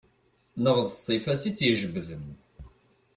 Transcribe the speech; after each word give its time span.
Neɣ 0.63 0.77
d 0.81 0.87
ssifa-s 0.91 1.43
i 1.49 1.51
tt-id-ijebden. 1.51 2.25